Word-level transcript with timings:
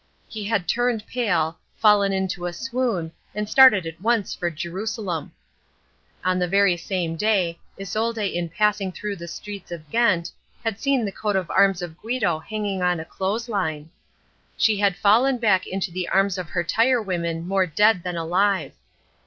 He 0.27 0.45
had 0.45 0.67
turned 0.67 1.05
pale, 1.05 1.59
fallen 1.77 2.11
into 2.11 2.47
a 2.47 2.53
swoon 2.53 3.11
and 3.35 3.47
started 3.47 3.85
at 3.85 4.01
once 4.01 4.33
for 4.33 4.49
Jerusalem. 4.49 5.31
On 6.25 6.39
the 6.39 6.47
very 6.47 6.75
same 6.75 7.15
day 7.15 7.59
Isolde 7.79 8.25
in 8.35 8.49
passing 8.49 8.91
through 8.91 9.17
the 9.17 9.27
streets 9.27 9.69
of 9.71 9.87
Ghent 9.91 10.31
had 10.63 10.79
seen 10.79 11.05
the 11.05 11.11
coat 11.11 11.35
of 11.35 11.51
arms 11.51 11.83
of 11.83 11.99
Guido 11.99 12.39
hanging 12.39 12.81
on 12.81 12.99
a 12.99 13.05
clothes 13.05 13.47
line. 13.47 13.91
She 14.57 14.77
had 14.79 14.95
fallen 14.95 15.37
back 15.37 15.67
into 15.67 15.91
the 15.91 16.09
arms 16.09 16.39
of 16.39 16.49
her 16.49 16.63
tire 16.63 16.99
women 16.99 17.47
more 17.47 17.67
dead 17.67 18.01
than 18.01 18.17
alive. 18.17 18.73